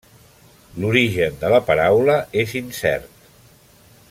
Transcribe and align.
L'origen 0.83 1.37
de 1.43 1.53
la 1.55 1.59
paraula 1.69 2.17
és 2.45 2.59
incert. 2.65 3.25